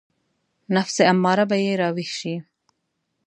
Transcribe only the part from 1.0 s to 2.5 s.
اماره به يې راويښ شي.